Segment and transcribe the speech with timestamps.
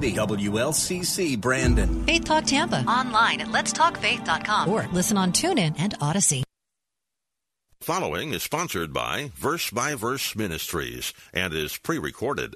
[0.00, 2.04] The WLCC Brandon.
[2.06, 2.84] Faith Talk Tampa.
[2.84, 6.44] Online at letstalkfaith.com or listen on TuneIn and Odyssey.
[7.80, 12.54] Following is sponsored by Verse by Verse Ministries and is pre recorded.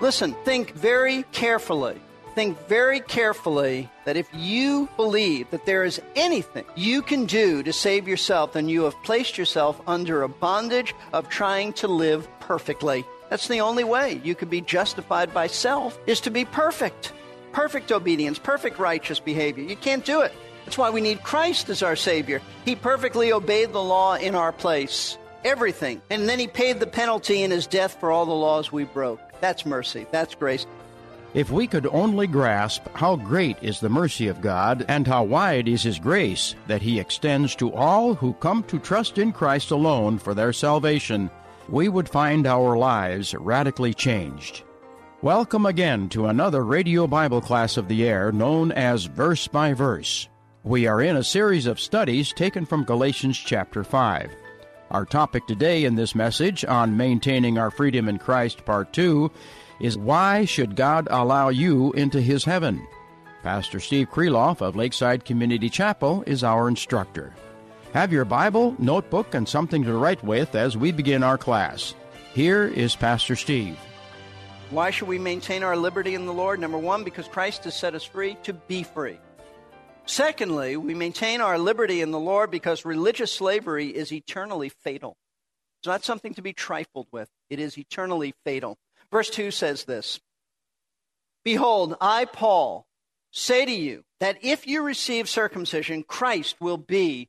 [0.00, 2.00] Listen, think very carefully.
[2.34, 7.72] Think very carefully that if you believe that there is anything you can do to
[7.72, 13.04] save yourself, then you have placed yourself under a bondage of trying to live perfectly.
[13.30, 17.12] That's the only way you can be justified by self is to be perfect.
[17.52, 19.64] Perfect obedience, perfect righteous behavior.
[19.64, 20.32] You can't do it.
[20.64, 22.40] That's why we need Christ as our Savior.
[22.64, 25.18] He perfectly obeyed the law in our place.
[25.44, 26.00] Everything.
[26.10, 29.20] And then He paid the penalty in His death for all the laws we broke.
[29.40, 30.06] That's mercy.
[30.12, 30.66] That's grace.
[31.32, 35.68] If we could only grasp how great is the mercy of God and how wide
[35.68, 40.18] is His grace that He extends to all who come to trust in Christ alone
[40.18, 41.30] for their salvation,
[41.68, 44.64] we would find our lives radically changed.
[45.22, 50.28] Welcome again to another radio Bible class of the air known as Verse by Verse.
[50.64, 54.32] We are in a series of studies taken from Galatians chapter 5.
[54.90, 59.30] Our topic today in this message on maintaining our freedom in Christ, part 2,
[59.80, 62.86] is Why Should God Allow You into His Heaven?
[63.42, 67.34] Pastor Steve Kreloff of Lakeside Community Chapel is our instructor.
[67.94, 71.94] Have your Bible, notebook, and something to write with as we begin our class.
[72.34, 73.78] Here is Pastor Steve.
[74.70, 76.60] Why should we maintain our liberty in the Lord?
[76.60, 79.18] Number one, because Christ has set us free to be free.
[80.06, 85.16] Secondly, we maintain our liberty in the Lord because religious slavery is eternally fatal.
[85.80, 88.76] It's not something to be trifled with, it is eternally fatal.
[89.12, 90.20] Verse 2 says this
[91.44, 92.86] Behold, I, Paul,
[93.32, 97.28] say to you that if you receive circumcision, Christ will be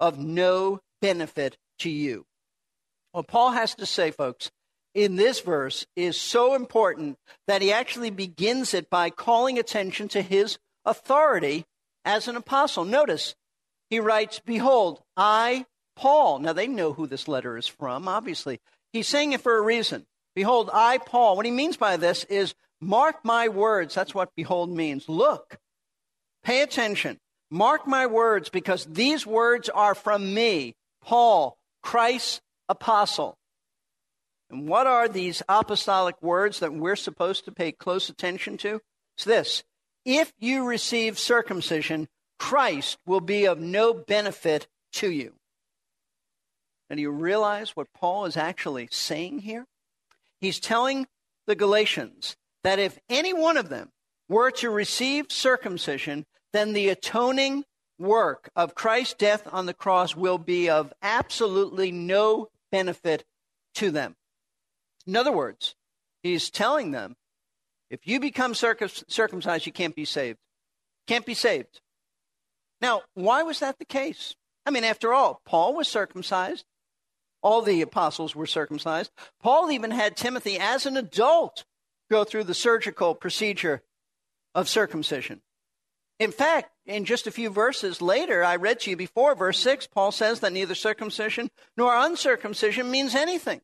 [0.00, 2.24] of no benefit to you.
[3.12, 4.50] What Paul has to say, folks,
[4.94, 10.22] in this verse is so important that he actually begins it by calling attention to
[10.22, 11.64] his authority
[12.04, 12.84] as an apostle.
[12.84, 13.34] Notice,
[13.90, 16.38] he writes, Behold, I, Paul.
[16.40, 18.60] Now they know who this letter is from, obviously.
[18.92, 20.06] He's saying it for a reason.
[20.34, 21.36] Behold, I, Paul.
[21.36, 23.94] What he means by this is, mark my words.
[23.94, 25.08] That's what behold means.
[25.08, 25.58] Look,
[26.42, 27.18] pay attention.
[27.50, 33.36] Mark my words because these words are from me, Paul, Christ's apostle.
[34.50, 38.80] And what are these apostolic words that we're supposed to pay close attention to?
[39.16, 39.62] It's this
[40.04, 42.08] if you receive circumcision,
[42.38, 45.34] Christ will be of no benefit to you.
[46.90, 49.66] And do you realize what Paul is actually saying here?
[50.44, 51.06] He's telling
[51.46, 53.88] the Galatians that if any one of them
[54.28, 57.64] were to receive circumcision, then the atoning
[57.98, 63.24] work of Christ's death on the cross will be of absolutely no benefit
[63.76, 64.16] to them.
[65.06, 65.76] In other words,
[66.22, 67.16] he's telling them
[67.88, 70.40] if you become circumcised, you can't be saved.
[71.06, 71.80] Can't be saved.
[72.82, 74.34] Now, why was that the case?
[74.66, 76.66] I mean, after all, Paul was circumcised.
[77.44, 79.12] All the apostles were circumcised.
[79.42, 81.66] Paul even had Timothy as an adult
[82.10, 83.82] go through the surgical procedure
[84.54, 85.42] of circumcision.
[86.18, 89.88] In fact, in just a few verses later, I read to you before, verse 6,
[89.88, 93.60] Paul says that neither circumcision nor uncircumcision means anything.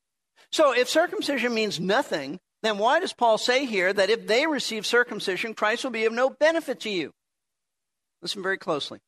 [0.53, 4.85] So if circumcision means nothing, then why does Paul say here that if they receive
[4.85, 7.13] circumcision, Christ will be of no benefit to you?
[8.21, 8.99] Listen very closely.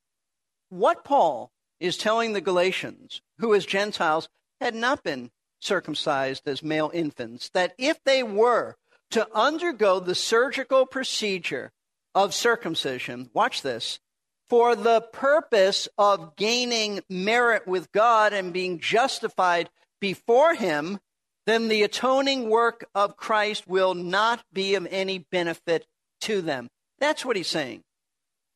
[0.70, 4.30] What Paul is telling the Galatians, who as Gentiles
[4.62, 5.30] had not been
[5.60, 8.76] circumcised as male infants, that if they were
[9.10, 11.70] to undergo the surgical procedure
[12.14, 14.00] of circumcision, watch this,
[14.48, 19.70] for the purpose of gaining merit with God and being justified
[20.00, 20.98] before Him,
[21.46, 25.86] then the atoning work of Christ will not be of any benefit
[26.22, 26.68] to them.
[26.98, 27.82] That's what he's saying.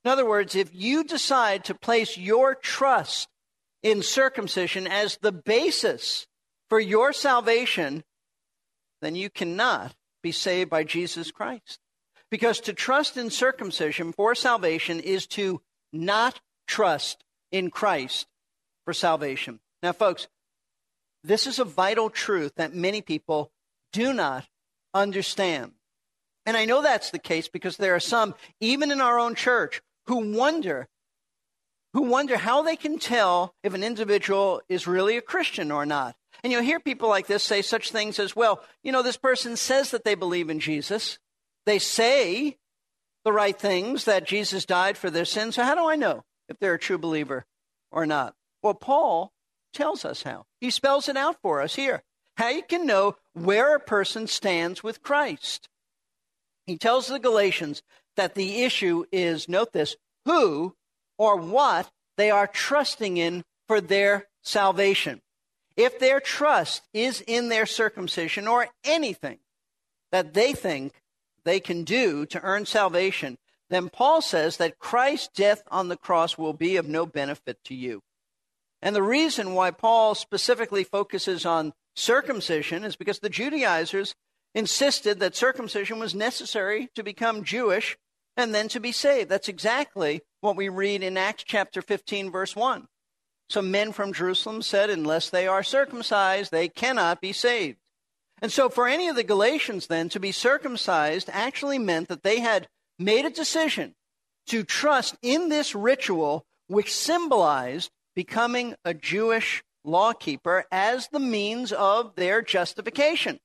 [0.04, 3.28] In other words, if you decide to place your trust
[3.86, 6.26] in circumcision as the basis
[6.68, 8.02] for your salvation,
[9.00, 9.94] then you cannot
[10.24, 11.78] be saved by Jesus Christ.
[12.28, 15.62] Because to trust in circumcision for salvation is to
[15.92, 17.22] not trust
[17.52, 18.26] in Christ
[18.84, 19.60] for salvation.
[19.84, 20.26] Now, folks,
[21.22, 23.52] this is a vital truth that many people
[23.92, 24.48] do not
[24.94, 25.74] understand.
[26.44, 29.80] And I know that's the case because there are some, even in our own church,
[30.06, 30.88] who wonder
[31.96, 36.14] who wonder how they can tell if an individual is really a Christian or not.
[36.44, 39.56] And you'll hear people like this say such things as, well, you know, this person
[39.56, 41.18] says that they believe in Jesus.
[41.64, 42.58] They say
[43.24, 45.54] the right things, that Jesus died for their sins.
[45.54, 47.46] So how do I know if they're a true believer
[47.90, 48.34] or not?
[48.62, 49.32] Well, Paul
[49.72, 50.44] tells us how.
[50.60, 52.02] He spells it out for us here.
[52.36, 55.70] How you can know where a person stands with Christ.
[56.66, 57.82] He tells the Galatians
[58.16, 59.96] that the issue is, note this,
[60.26, 60.74] who
[61.18, 65.20] or what they are trusting in for their salvation.
[65.76, 69.38] If their trust is in their circumcision or anything
[70.12, 70.94] that they think
[71.44, 73.36] they can do to earn salvation,
[73.68, 77.74] then Paul says that Christ's death on the cross will be of no benefit to
[77.74, 78.02] you.
[78.80, 84.14] And the reason why Paul specifically focuses on circumcision is because the Judaizers
[84.54, 87.98] insisted that circumcision was necessary to become Jewish
[88.36, 89.28] and then to be saved.
[89.28, 92.86] That's exactly what we read in Acts chapter 15, verse 1.
[93.50, 97.78] Some men from Jerusalem said, Unless they are circumcised, they cannot be saved.
[98.40, 102.38] And so, for any of the Galatians then, to be circumcised actually meant that they
[102.38, 103.96] had made a decision
[104.46, 112.14] to trust in this ritual, which symbolized becoming a Jewish lawkeeper as the means of
[112.14, 113.40] their justification.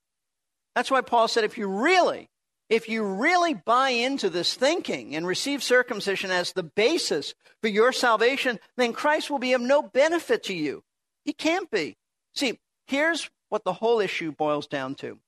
[0.75, 2.30] That's why Paul said, if you really
[2.72, 7.92] if you really buy into this thinking and receive circumcision as the basis for your
[7.92, 10.82] salvation, then Christ will be of no benefit to you.
[11.26, 11.98] He can't be.
[12.34, 15.20] See, here's what the whole issue boils down to.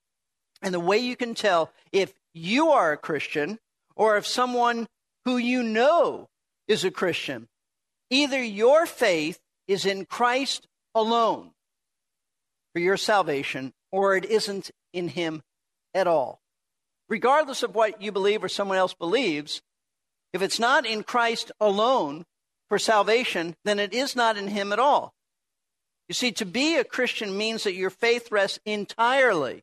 [0.62, 3.58] And the way you can tell if you are a Christian
[3.94, 4.88] or if someone
[5.26, 6.30] who you know
[6.66, 7.48] is a Christian,
[8.08, 9.38] either your faith
[9.68, 11.50] is in Christ alone
[12.72, 15.42] for your salvation or it isn't in Him
[15.92, 16.40] at all
[17.14, 19.62] regardless of what you believe or someone else believes,
[20.32, 22.24] if it's not in Christ alone
[22.68, 25.14] for salvation, then it is not in Him at all.
[26.08, 29.62] You see, to be a Christian means that your faith rests entirely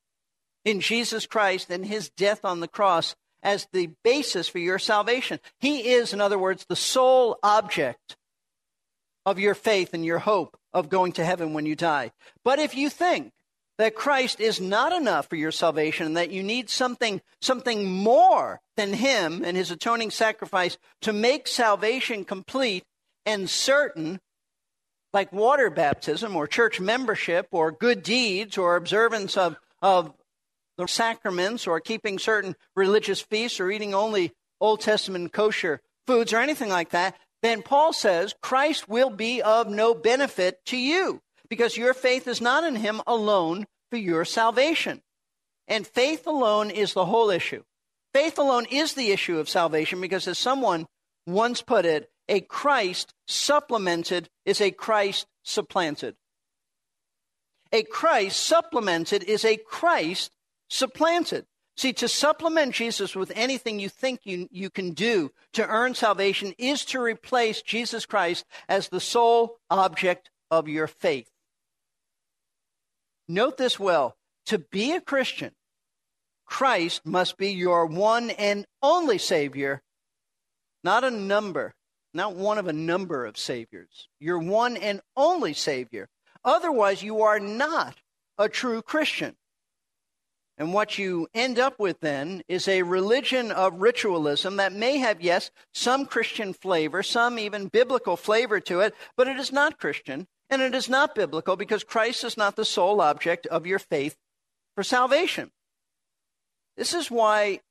[0.64, 5.38] in Jesus Christ and His death on the cross as the basis for your salvation.
[5.60, 8.16] He is, in other words, the sole object
[9.26, 12.14] of your faith and your hope of going to heaven when you die.
[12.46, 13.34] But if you think
[13.82, 18.62] that Christ is not enough for your salvation and that you need something, something more
[18.78, 22.84] than Him and His atoning sacrifice to make salvation complete
[23.26, 24.20] and certain,
[25.14, 30.14] like water baptism or church membership or good deeds or observance of, of
[30.78, 36.38] the sacraments or keeping certain religious feasts or eating only Old Testament kosher foods or
[36.38, 41.76] anything like that, then Paul says Christ will be of no benefit to you because
[41.76, 45.02] your faith is not in him alone for your salvation.
[45.68, 47.64] And faith alone is the whole issue.
[48.14, 50.88] Faith alone is the issue of salvation because, as someone
[51.28, 56.16] once put it, a Christ supplemented is a Christ supplanted.
[57.72, 60.32] A Christ supplemented is a Christ
[60.70, 61.46] supplanted.
[61.78, 66.54] See, to supplement Jesus with anything you think you, you can do to earn salvation
[66.58, 71.30] is to replace Jesus Christ as the sole object of your faith.
[73.28, 75.52] Note this well to be a Christian,
[76.46, 79.82] Christ must be your one and only Savior,
[80.84, 81.74] not a number,
[82.14, 84.10] not one of a number of Saviors.
[84.20, 86.10] Your one and only Savior.
[86.44, 87.98] Otherwise, you are not
[88.38, 89.36] a true Christian.
[90.58, 95.22] And what you end up with then is a religion of ritualism that may have,
[95.22, 100.28] yes, some Christian flavor, some even biblical flavor to it, but it is not Christian.
[100.52, 104.18] And it is not biblical because Christ is not the sole object of your faith
[104.76, 105.50] for salvation.
[106.76, 107.62] This is why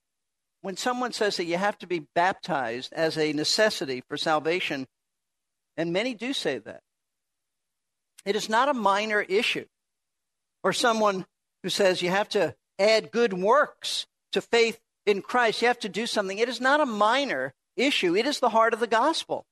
[0.62, 4.86] when someone says that you have to be baptized as a necessity for salvation,
[5.76, 6.82] and many do say that,
[8.24, 9.66] it is not a minor issue.
[10.62, 11.24] Or someone
[11.62, 15.88] who says you have to add good works to faith in Christ, you have to
[15.88, 16.38] do something.
[16.38, 19.46] It is not a minor issue, it is the heart of the gospel.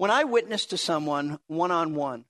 [0.00, 2.24] When I witness to someone one on one,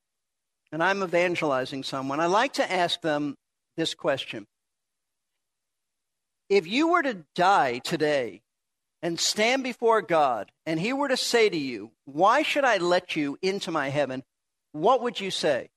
[0.73, 3.37] and I'm evangelizing someone, I like to ask them
[3.77, 4.49] this question
[6.49, 8.43] If you were to die today
[9.03, 13.15] and stand before God, and He were to say to you, Why should I let
[13.15, 14.25] you into my heaven?
[14.73, 15.71] What would you say?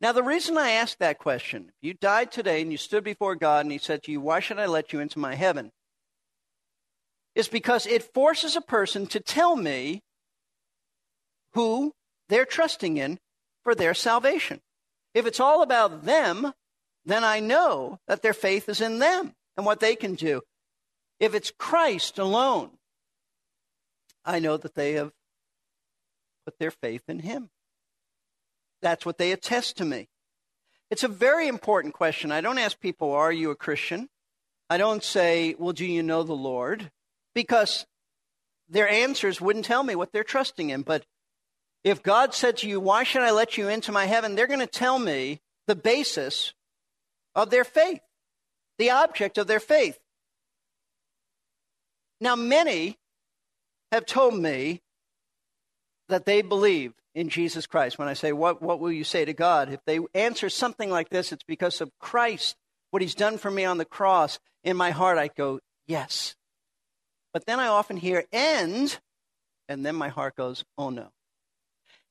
[0.00, 3.34] Now, the reason I ask that question, if you died today and you stood before
[3.34, 5.72] God and He said to you, Why should I let you into my heaven?
[7.34, 10.04] is because it forces a person to tell me
[11.58, 11.92] who
[12.28, 13.18] they're trusting in
[13.64, 14.60] for their salvation.
[15.12, 16.52] If it's all about them,
[17.04, 20.42] then I know that their faith is in them and what they can do.
[21.18, 22.70] If it's Christ alone,
[24.24, 25.10] I know that they have
[26.44, 27.50] put their faith in Him.
[28.80, 30.06] That's what they attest to me.
[30.92, 32.30] It's a very important question.
[32.30, 34.08] I don't ask people, Are you a Christian?
[34.70, 36.92] I don't say, Well, do you know the Lord?
[37.34, 37.84] Because
[38.68, 40.82] their answers wouldn't tell me what they're trusting in.
[40.82, 41.04] But
[41.84, 44.34] if God said to you, Why should I let you into my heaven?
[44.34, 46.54] they're going to tell me the basis
[47.34, 48.00] of their faith,
[48.78, 49.98] the object of their faith.
[52.20, 52.98] Now, many
[53.92, 54.82] have told me
[56.08, 57.98] that they believe in Jesus Christ.
[57.98, 59.72] When I say, what, what will you say to God?
[59.72, 62.56] If they answer something like this, it's because of Christ,
[62.90, 64.38] what he's done for me on the cross.
[64.64, 66.34] In my heart, I go, Yes.
[67.32, 68.98] But then I often hear, And,
[69.68, 71.08] and then my heart goes, Oh no.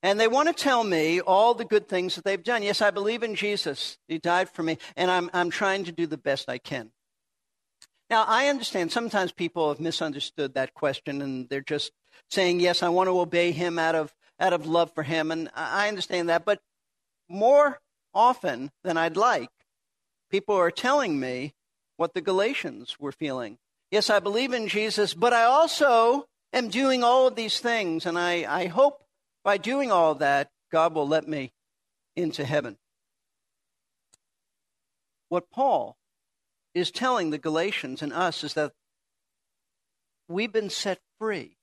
[0.03, 2.63] And they want to tell me all the good things that they've done.
[2.63, 3.97] Yes, I believe in Jesus.
[4.07, 6.91] He died for me, and I'm, I'm trying to do the best I can.
[8.09, 11.91] Now, I understand sometimes people have misunderstood that question and they're just
[12.29, 15.29] saying, Yes, I want to obey him out of, out of love for him.
[15.31, 16.45] And I understand that.
[16.45, 16.61] But
[17.27, 17.79] more
[18.13, 19.49] often than I'd like,
[20.31, 21.53] people are telling me
[21.97, 23.57] what the Galatians were feeling.
[23.91, 28.05] Yes, I believe in Jesus, but I also am doing all of these things.
[28.05, 29.03] And I, I hope
[29.47, 31.53] by doing all that, God will let me
[32.17, 32.75] into heaven.
[35.29, 35.95] What Paul
[36.73, 38.73] is telling the Galatians and us is that
[40.27, 41.55] we've been set free.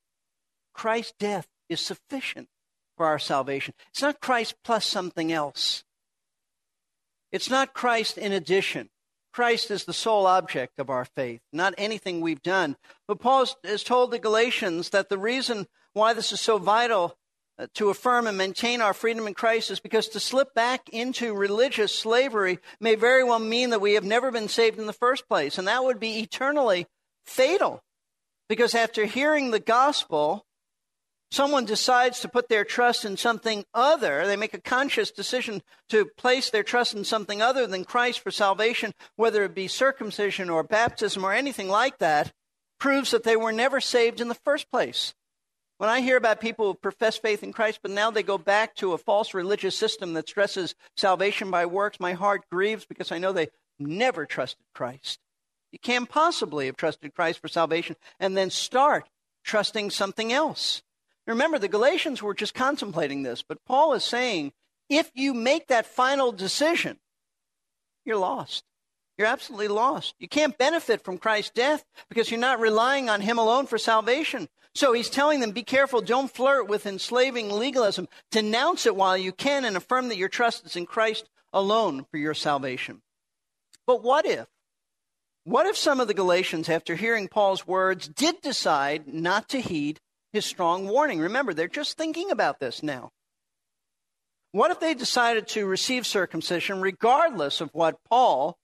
[0.72, 2.48] Christ's death is sufficient
[2.96, 3.74] for our salvation.
[3.90, 5.84] It's not Christ plus something else.
[7.32, 8.88] It's not Christ in addition.
[9.30, 12.76] Christ is the sole object of our faith, not anything we've done.
[13.06, 17.18] But Paul has told the Galatians that the reason why this is so vital
[17.56, 21.32] Uh, to affirm and maintain our freedom in Christ is because to slip back into
[21.32, 25.28] religious slavery may very well mean that we have never been saved in the first
[25.28, 25.56] place.
[25.56, 26.86] And that would be eternally
[27.24, 27.80] fatal.
[28.48, 30.44] Because after hearing the gospel,
[31.30, 36.06] someone decides to put their trust in something other, they make a conscious decision to
[36.16, 40.64] place their trust in something other than Christ for salvation, whether it be circumcision or
[40.64, 42.32] baptism or anything like that,
[42.80, 45.14] proves that they were never saved in the first place.
[45.84, 48.74] When I hear about people who profess faith in Christ, but now they go back
[48.76, 53.18] to a false religious system that stresses salvation by works, my heart grieves because I
[53.18, 53.48] know they
[53.78, 55.18] never trusted Christ.
[55.72, 59.10] You can't possibly have trusted Christ for salvation and then start
[59.44, 60.82] trusting something else.
[61.26, 64.54] Remember, the Galatians were just contemplating this, but Paul is saying
[64.88, 66.98] if you make that final decision,
[68.06, 68.64] you're lost.
[69.18, 70.14] You're absolutely lost.
[70.18, 74.48] You can't benefit from Christ's death because you're not relying on Him alone for salvation.
[74.74, 78.08] So he's telling them, be careful, don't flirt with enslaving legalism.
[78.32, 82.18] Denounce it while you can and affirm that your trust is in Christ alone for
[82.18, 83.02] your salvation.
[83.86, 84.46] But what if?
[85.44, 90.00] What if some of the Galatians, after hearing Paul's words, did decide not to heed
[90.32, 91.20] his strong warning?
[91.20, 93.12] Remember, they're just thinking about this now.
[94.52, 98.56] What if they decided to receive circumcision regardless of what Paul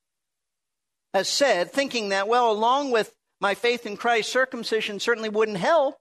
[1.12, 5.96] has said, thinking that, well, along with my faith in Christ, circumcision certainly wouldn't help,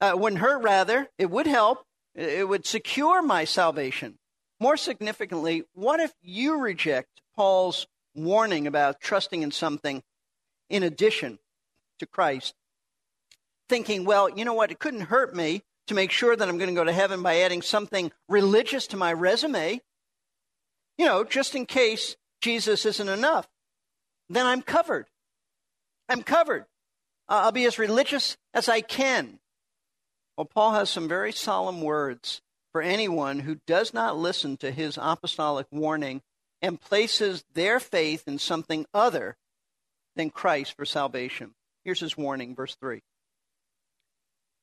[0.00, 1.08] uh, wouldn't hurt, rather.
[1.18, 1.84] It would help.
[2.14, 4.18] It would secure my salvation.
[4.60, 10.02] More significantly, what if you reject Paul's warning about trusting in something
[10.68, 11.38] in addition
[12.00, 12.54] to Christ?
[13.68, 16.70] Thinking, well, you know what, it couldn't hurt me to make sure that I'm going
[16.70, 19.80] to go to heaven by adding something religious to my resume.
[20.96, 23.48] You know, just in case Jesus isn't enough.
[24.28, 25.06] Then I'm covered.
[26.08, 26.64] I'm covered.
[27.28, 29.38] I'll be as religious as I can.
[30.38, 34.96] Well, Paul has some very solemn words for anyone who does not listen to his
[34.96, 36.22] apostolic warning
[36.62, 39.36] and places their faith in something other
[40.14, 41.56] than Christ for salvation.
[41.84, 43.02] Here's his warning, verse 3.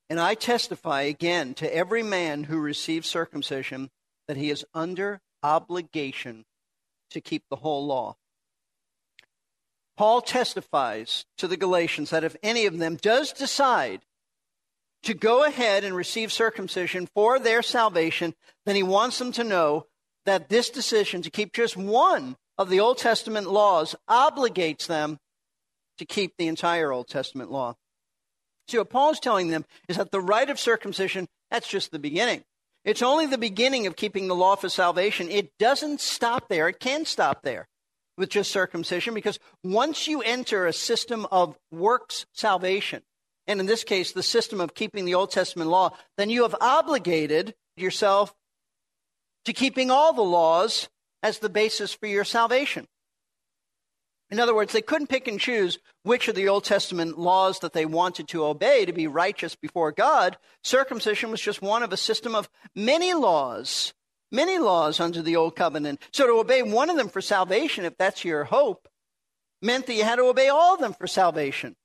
[0.10, 3.89] And I testify again to every man who receives circumcision
[4.29, 6.46] that he is under obligation
[7.10, 8.15] to keep the whole law.
[9.98, 14.05] Paul testifies to the Galatians that if any of them does decide
[15.05, 18.33] to go ahead and receive circumcision for their salvation,
[18.65, 19.85] then he wants them to know
[20.25, 25.19] that this decision to keep just one of the Old Testament laws obligates them
[25.97, 27.75] to keep the entire Old Testament law.
[28.67, 32.43] See, what Paul's telling them is that the rite of circumcision, that's just the beginning.
[32.83, 35.29] It's only the beginning of keeping the law for salvation.
[35.29, 36.67] It doesn't stop there.
[36.67, 37.67] It can stop there
[38.17, 43.03] with just circumcision because once you enter a system of works salvation,
[43.47, 46.55] and in this case, the system of keeping the Old Testament law, then you have
[46.59, 48.33] obligated yourself
[49.45, 50.89] to keeping all the laws
[51.21, 52.87] as the basis for your salvation.
[54.31, 57.73] In other words, they couldn't pick and choose which of the Old Testament laws that
[57.73, 60.37] they wanted to obey to be righteous before God.
[60.63, 63.93] Circumcision was just one of a system of many laws,
[64.31, 66.01] many laws under the Old Covenant.
[66.11, 68.87] So to obey one of them for salvation, if that's your hope,
[69.61, 71.75] meant that you had to obey all of them for salvation.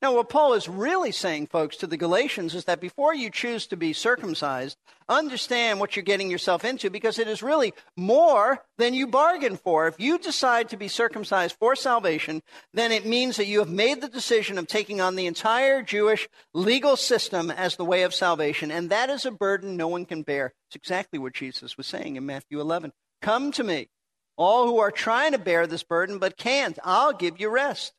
[0.00, 3.66] Now, what Paul is really saying, folks, to the Galatians is that before you choose
[3.66, 4.78] to be circumcised,
[5.08, 9.88] understand what you're getting yourself into because it is really more than you bargained for.
[9.88, 14.00] If you decide to be circumcised for salvation, then it means that you have made
[14.00, 18.70] the decision of taking on the entire Jewish legal system as the way of salvation,
[18.70, 20.54] and that is a burden no one can bear.
[20.68, 22.92] It's exactly what Jesus was saying in Matthew 11.
[23.20, 23.88] Come to me,
[24.36, 26.78] all who are trying to bear this burden but can't.
[26.84, 27.94] I'll give you rest.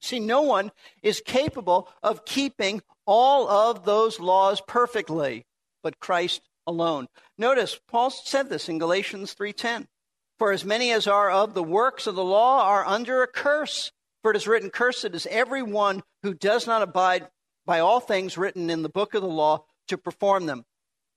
[0.00, 5.46] See, no one is capable of keeping all of those laws perfectly,
[5.82, 7.08] but Christ alone.
[7.36, 9.88] Notice Paul said this in Galatians 3:10.
[10.38, 13.92] For as many as are of the works of the law are under a curse.
[14.22, 17.28] For it is written, Cursed is every one who does not abide
[17.66, 20.64] by all things written in the book of the law to perform them.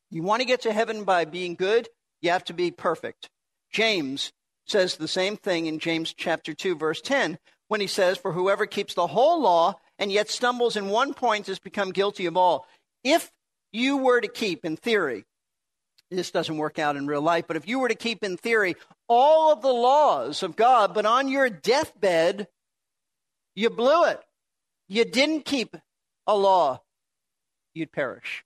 [0.10, 1.88] You want to get to heaven by being good,
[2.22, 3.30] you have to be perfect.
[3.72, 4.32] James
[4.66, 8.66] says the same thing in James chapter 2 verse 10 when he says, For whoever
[8.66, 12.68] keeps the whole law and yet stumbles in one point has become guilty of all.
[13.04, 13.32] If
[13.72, 15.26] you were to keep, in theory,
[16.12, 18.76] this doesn't work out in real life, but if you were to keep, in theory,
[19.08, 22.48] all of the laws of God, but on your deathbed,
[23.56, 24.20] you blew it.
[24.88, 25.76] You didn't keep
[26.28, 26.82] a law,
[27.74, 28.44] you'd perish.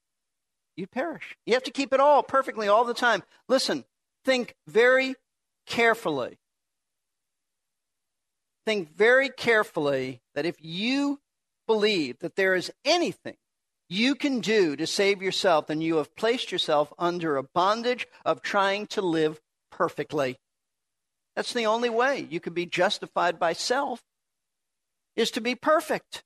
[0.75, 1.35] You'd perish.
[1.45, 3.23] You have to keep it all perfectly all the time.
[3.49, 3.83] Listen,
[4.23, 5.15] think very
[5.65, 6.37] carefully
[8.67, 11.21] think very carefully that if you
[11.67, 13.37] believe that there is anything
[13.87, 18.41] you can do to save yourself, then you have placed yourself under a bondage of
[18.41, 19.39] trying to live
[19.71, 20.35] perfectly.
[21.33, 24.01] That's the only way you can be justified by self
[25.15, 26.25] is to be perfect.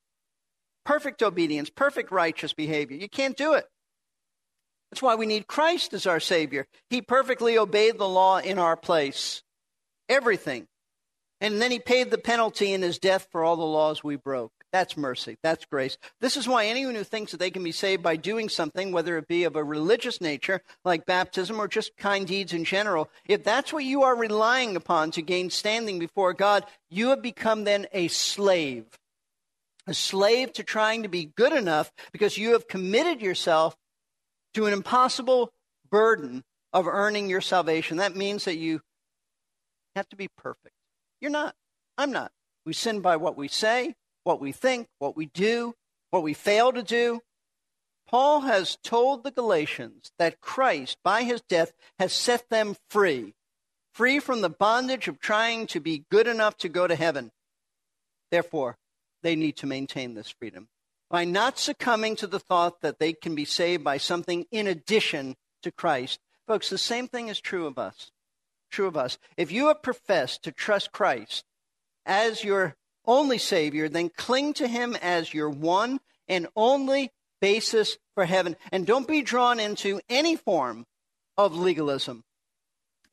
[0.83, 2.97] Perfect obedience, perfect righteous behavior.
[2.97, 3.65] You can't do it.
[4.89, 6.65] That's why we need Christ as our Savior.
[6.89, 9.43] He perfectly obeyed the law in our place.
[10.09, 10.65] Everything
[11.41, 14.51] and then he paid the penalty in his death for all the laws we broke.
[14.71, 15.37] That's mercy.
[15.43, 15.97] That's grace.
[16.21, 19.17] This is why anyone who thinks that they can be saved by doing something, whether
[19.17, 23.43] it be of a religious nature, like baptism, or just kind deeds in general, if
[23.43, 27.87] that's what you are relying upon to gain standing before God, you have become then
[27.91, 28.85] a slave.
[29.87, 33.75] A slave to trying to be good enough because you have committed yourself
[34.53, 35.49] to an impossible
[35.89, 37.97] burden of earning your salvation.
[37.97, 38.79] That means that you
[39.95, 40.75] have to be perfect.
[41.21, 41.55] You're not.
[41.97, 42.31] I'm not.
[42.65, 45.75] We sin by what we say, what we think, what we do,
[46.09, 47.21] what we fail to do.
[48.07, 53.35] Paul has told the Galatians that Christ, by his death, has set them free,
[53.93, 57.31] free from the bondage of trying to be good enough to go to heaven.
[58.31, 58.77] Therefore,
[59.23, 60.67] they need to maintain this freedom
[61.09, 65.35] by not succumbing to the thought that they can be saved by something in addition
[65.61, 66.19] to Christ.
[66.47, 68.11] Folks, the same thing is true of us
[68.71, 69.17] true of us.
[69.37, 71.45] If you have professed to trust Christ
[72.05, 78.25] as your only Savior, then cling to Him as your one and only basis for
[78.25, 78.55] heaven.
[78.71, 80.85] And don't be drawn into any form
[81.37, 82.23] of legalism,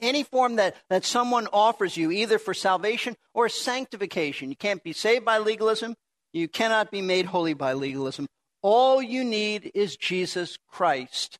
[0.00, 4.50] any form that, that someone offers you, either for salvation or sanctification.
[4.50, 5.96] You can't be saved by legalism,
[6.32, 8.26] you cannot be made holy by legalism.
[8.60, 11.38] All you need is Jesus Christ.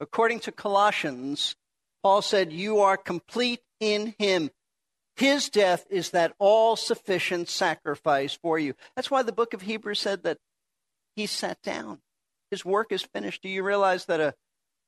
[0.00, 1.56] According to Colossians,
[2.06, 4.50] Paul said, You are complete in him.
[5.16, 8.74] His death is that all sufficient sacrifice for you.
[8.94, 10.38] That's why the book of Hebrews said that
[11.16, 12.02] he sat down.
[12.48, 13.42] His work is finished.
[13.42, 14.34] Do you realize that a,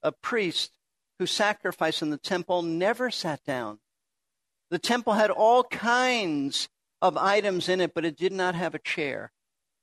[0.00, 0.70] a priest
[1.18, 3.80] who sacrificed in the temple never sat down?
[4.70, 6.68] The temple had all kinds
[7.02, 9.32] of items in it, but it did not have a chair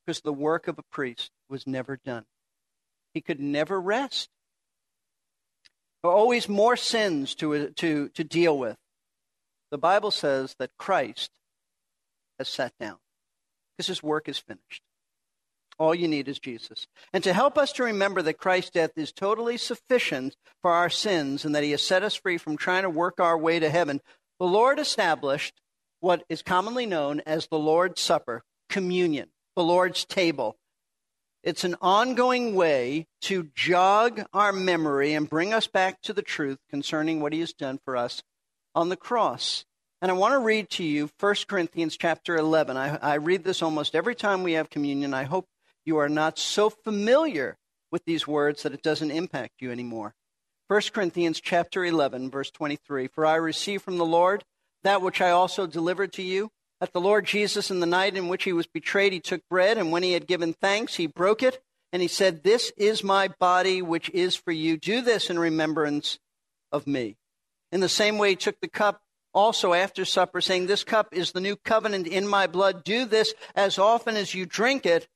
[0.06, 2.24] because the work of a priest was never done.
[3.14, 4.30] He could never rest
[6.12, 8.78] always more sins to, to, to deal with.
[9.72, 11.32] The Bible says that Christ
[12.38, 12.98] has sat down
[13.78, 14.82] because his work is finished.
[15.78, 16.88] All you need is Jesus.
[17.12, 21.44] And to help us to remember that Christ's death is totally sufficient for our sins
[21.44, 24.00] and that he has set us free from trying to work our way to heaven,
[24.40, 25.62] the Lord established
[26.00, 30.56] what is commonly known as the Lord's Supper, communion, the Lord's table.
[31.46, 36.58] It's an ongoing way to jog our memory and bring us back to the truth
[36.72, 38.24] concerning what he has done for us
[38.74, 39.64] on the cross.
[40.02, 42.78] And I want to read to you 1 Corinthians chapter 11.
[42.78, 45.14] I, I read this almost every time we have communion.
[45.14, 45.46] I hope
[45.86, 47.58] you are not so familiar
[47.92, 50.16] with these words that it doesn't impact you anymore.
[50.68, 54.44] 1 Corinthians chapter 11 verse 23 For I received from the Lord
[54.82, 56.50] that which I also delivered to you
[56.80, 59.78] that the Lord Jesus in the night in which he was betrayed he took bread
[59.78, 61.62] and when he had given thanks he broke it
[61.92, 66.20] and he said this is my body which is for you do this in remembrance
[66.72, 67.16] of me.
[67.72, 69.02] In the same way he took the cup
[69.34, 73.34] also after supper saying this cup is the new covenant in my blood do this
[73.56, 75.08] as often as you drink it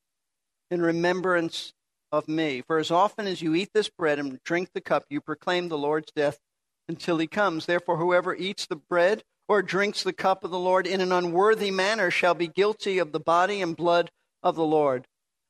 [0.70, 1.72] in remembrance
[2.12, 2.62] of me.
[2.66, 5.78] For as often as you eat this bread and drink the cup, you proclaim the
[5.78, 6.38] Lord's death
[6.88, 7.66] until he comes.
[7.66, 11.72] Therefore, whoever eats the bread or drinks the cup of the Lord in an unworthy
[11.72, 14.08] manner shall be guilty of the body and blood
[14.44, 15.08] of the Lord.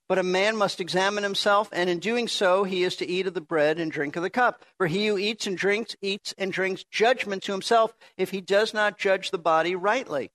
[0.09, 3.35] But a man must examine himself, and in doing so, he is to eat of
[3.35, 4.65] the bread and drink of the cup.
[4.79, 8.73] For he who eats and drinks, eats and drinks judgment to himself if he does
[8.73, 10.31] not judge the body rightly.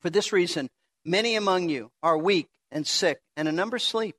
[0.00, 0.68] For this reason,
[1.04, 4.14] many among you are weak and sick, and a number sleep.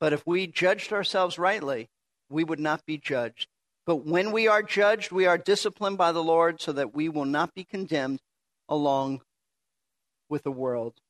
[0.00, 1.90] But if we judged ourselves rightly,
[2.30, 3.48] we would not be judged.
[3.90, 7.24] But when we are judged, we are disciplined by the Lord so that we will
[7.24, 8.20] not be condemned
[8.68, 9.20] along
[10.28, 11.00] with the world.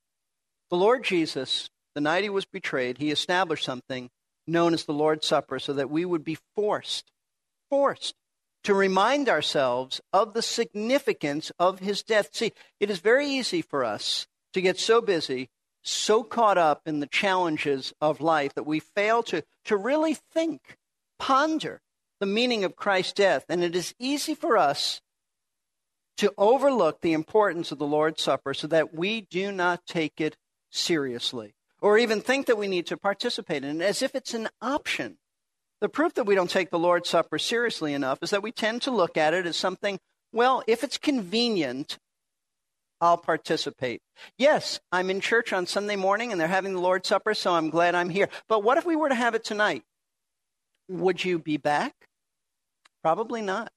[0.70, 4.08] The Lord Jesus, the night he was betrayed, he established something
[4.46, 7.12] known as the Lord's Supper so that we would be forced,
[7.68, 8.14] forced
[8.64, 12.30] to remind ourselves of the significance of his death.
[12.32, 15.50] See, it is very easy for us to get so busy
[15.82, 20.78] so caught up in the challenges of life that we fail to, to really think,
[21.18, 21.82] ponder
[22.20, 23.46] the meaning of Christ's death.
[23.48, 25.00] And it is easy for us
[26.18, 30.37] to overlook the importance of the Lord's Supper so that we do not take it
[30.70, 34.48] seriously or even think that we need to participate in it as if it's an
[34.61, 35.16] option.
[35.80, 38.83] The proof that we don't take the Lord's Supper seriously enough is that we tend
[38.83, 39.98] to look at it as something,
[40.30, 41.98] well, if it's convenient,
[43.00, 44.02] I'll participate.
[44.37, 47.70] Yes, I'm in church on Sunday morning and they're having the Lord's Supper, so I'm
[47.70, 48.28] glad I'm here.
[48.46, 49.85] But what if we were to have it tonight?
[50.88, 51.94] Would you be back?
[53.02, 53.72] Probably not,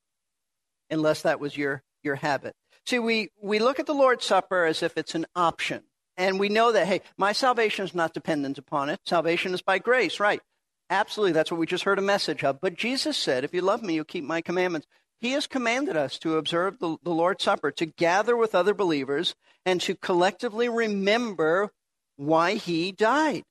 [0.89, 2.55] unless that was your, your habit.
[2.85, 5.83] See, we, we look at the Lord's Supper as if it's an option.
[6.17, 8.99] And we know that, hey, my salvation is not dependent upon it.
[9.05, 10.41] Salvation is by grace, right?
[10.89, 11.31] Absolutely.
[11.31, 12.61] That's what we just heard a message of.
[12.61, 14.85] But Jesus said, if you love me, you'll keep my commandments.
[15.19, 19.33] He has commanded us to observe the, the Lord's Supper, to gather with other believers,
[19.65, 21.71] and to collectively remember
[22.17, 23.43] why he died.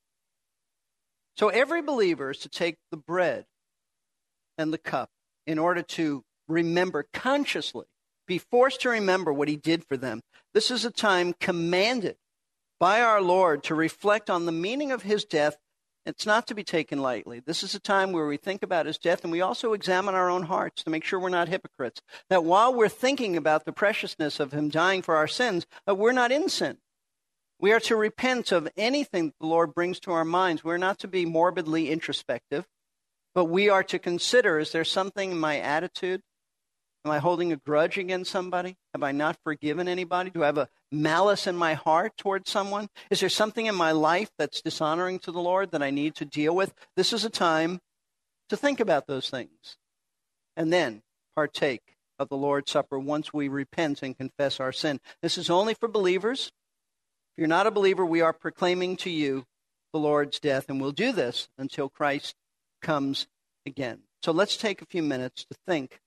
[1.36, 3.46] So every believer is to take the bread
[4.58, 5.08] and the cup
[5.46, 7.86] in order to remember consciously,
[8.26, 10.20] be forced to remember what he did for them.
[10.54, 12.16] This is a time commanded
[12.78, 15.56] by our Lord to reflect on the meaning of his death
[16.04, 17.40] it's not to be taken lightly.
[17.40, 20.28] This is a time where we think about his death and we also examine our
[20.28, 22.02] own hearts to make sure we're not hypocrites.
[22.28, 26.12] That while we're thinking about the preciousness of him dying for our sins, that we're
[26.12, 26.78] not in sin.
[27.60, 30.64] We are to repent of anything the Lord brings to our minds.
[30.64, 32.66] We're not to be morbidly introspective,
[33.34, 36.22] but we are to consider is there something in my attitude
[37.04, 38.76] Am I holding a grudge against somebody?
[38.94, 40.30] Have I not forgiven anybody?
[40.30, 42.88] Do I have a malice in my heart towards someone?
[43.10, 46.24] Is there something in my life that's dishonoring to the Lord that I need to
[46.24, 46.72] deal with?
[46.94, 47.80] This is a time
[48.50, 49.76] to think about those things
[50.56, 51.02] and then
[51.34, 55.00] partake of the Lord's Supper once we repent and confess our sin.
[55.22, 56.52] This is only for believers.
[57.32, 59.44] If you're not a believer, we are proclaiming to you
[59.92, 62.36] the Lord's death, and we'll do this until Christ
[62.82, 63.26] comes
[63.64, 64.00] again.
[64.22, 66.00] So let's take a few minutes to think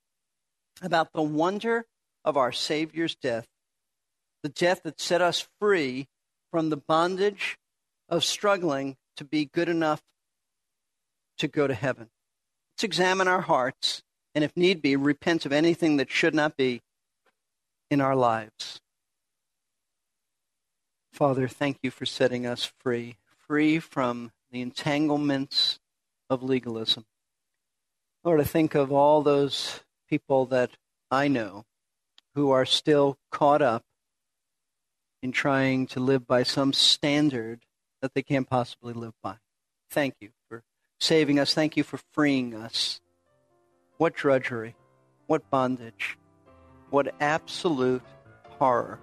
[0.82, 1.86] about the wonder
[2.24, 3.48] of our Savior's death,
[4.44, 6.08] the death that set us free
[6.52, 7.58] from the bondage
[8.10, 10.02] of struggling to be good enough
[11.38, 12.10] to go to heaven.
[12.74, 16.82] Let's examine our hearts and, if need be, repent of anything that should not be
[17.90, 18.82] in our lives.
[21.14, 23.16] Father, thank you for setting us free,
[23.48, 25.80] free from the entanglements
[26.30, 27.06] of legalism.
[28.24, 30.72] Lord, I think of all those people that
[31.12, 31.66] I know
[32.34, 33.84] who are still caught up
[35.22, 37.66] in trying to live by some standard
[38.02, 39.36] that they can't possibly live by.
[39.90, 40.64] Thank you for
[41.00, 41.54] saving us.
[41.54, 43.00] Thank you for freeing us.
[43.98, 44.76] What drudgery,
[45.28, 46.18] what bondage,
[46.90, 48.04] what absolute
[48.50, 49.00] horror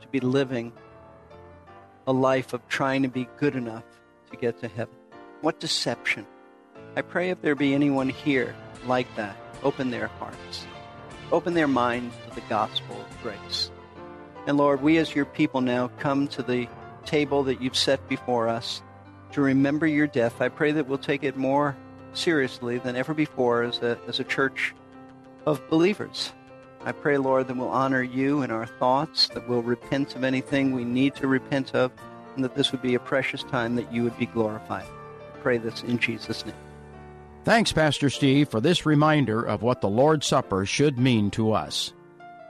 [0.00, 0.72] to be living
[2.06, 3.84] a life of trying to be good enough
[4.30, 4.99] to get to heaven.
[5.42, 6.26] What deception.
[6.96, 10.66] I pray if there be anyone here like that, open their hearts,
[11.32, 13.70] open their minds to the gospel of grace.
[14.46, 16.68] And Lord, we as your people now come to the
[17.06, 18.82] table that you've set before us
[19.32, 20.42] to remember your death.
[20.42, 21.74] I pray that we'll take it more
[22.12, 24.74] seriously than ever before as a, as a church
[25.46, 26.34] of believers.
[26.84, 30.72] I pray, Lord, that we'll honor you in our thoughts, that we'll repent of anything
[30.72, 31.92] we need to repent of,
[32.34, 34.86] and that this would be a precious time that you would be glorified.
[35.42, 36.54] Pray this in Jesus' name.
[37.44, 41.92] Thanks, Pastor Steve, for this reminder of what the Lord's Supper should mean to us.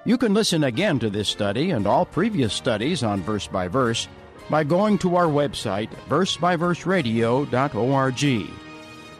[0.04, 4.08] You can listen again to this study and all previous studies on verse by verse
[4.48, 8.50] by going to our website, versebyverseradio.org.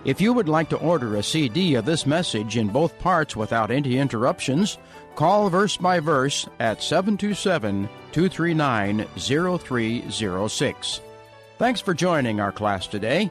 [0.05, 3.71] If you would like to order a CD of this message in both parts without
[3.71, 4.79] any interruptions,
[5.15, 11.01] call Verse by Verse at 727 239 0306.
[11.59, 13.31] Thanks for joining our class today.